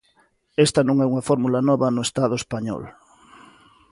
[0.65, 2.83] Esta non é unha fórmula nova no estado español.